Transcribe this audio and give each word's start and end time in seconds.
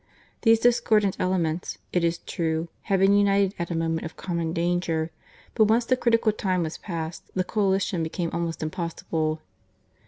These 0.41 0.61
discordant 0.61 1.15
elements, 1.19 1.77
it 1.93 2.03
is 2.03 2.17
true, 2.17 2.69
had 2.89 2.99
been 2.99 3.13
united 3.15 3.53
at 3.59 3.69
a 3.69 3.75
moment 3.75 4.03
of 4.03 4.17
common 4.17 4.51
danger; 4.51 5.11
but 5.53 5.65
once 5.65 5.85
the 5.85 5.95
critical 5.95 6.31
time 6.31 6.63
was 6.63 6.79
passed, 6.79 7.29
the 7.35 7.43
coalition 7.43 8.01
became 8.01 8.31
almost 8.33 8.63
impossible. 8.63 9.41